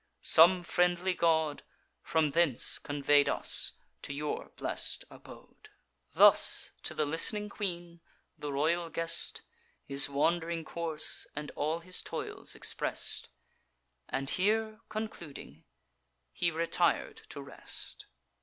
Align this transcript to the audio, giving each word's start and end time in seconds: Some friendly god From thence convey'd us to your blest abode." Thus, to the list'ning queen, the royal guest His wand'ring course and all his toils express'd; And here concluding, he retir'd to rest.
Some 0.23 0.63
friendly 0.63 1.13
god 1.13 1.61
From 2.01 2.31
thence 2.31 2.79
convey'd 2.79 3.29
us 3.29 3.73
to 4.01 4.13
your 4.15 4.49
blest 4.57 5.05
abode." 5.11 5.69
Thus, 6.15 6.71
to 6.81 6.95
the 6.95 7.05
list'ning 7.05 7.49
queen, 7.49 8.01
the 8.35 8.51
royal 8.51 8.89
guest 8.89 9.43
His 9.85 10.09
wand'ring 10.09 10.65
course 10.65 11.27
and 11.35 11.51
all 11.51 11.81
his 11.81 12.01
toils 12.01 12.55
express'd; 12.55 13.29
And 14.09 14.27
here 14.27 14.79
concluding, 14.89 15.65
he 16.33 16.49
retir'd 16.51 17.17
to 17.29 17.39
rest. 17.39 18.07